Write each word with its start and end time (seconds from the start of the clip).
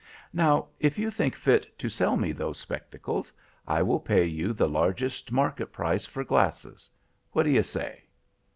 Now, 0.33 0.69
if 0.79 0.97
you 0.97 1.11
think 1.11 1.35
fit 1.35 1.77
to 1.77 1.87
sell 1.87 2.17
me 2.17 2.31
those 2.31 2.57
spectacles, 2.57 3.31
I 3.67 3.83
will 3.83 3.99
pay 3.99 4.25
you 4.25 4.51
the 4.51 4.67
largest 4.67 5.31
market 5.31 5.71
price 5.71 6.07
for 6.07 6.23
glasses. 6.23 6.89
What 7.33 7.43
do 7.43 7.51
you 7.51 7.61
say? 7.61 8.05